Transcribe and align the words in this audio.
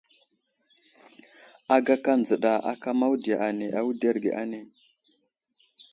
Agaka 1.75 2.11
dzəka 2.23 2.53
aka 2.71 2.89
mawudiya 2.99 3.37
ane 3.47 3.65
awuderge 3.79 4.31
ane. 4.41 4.59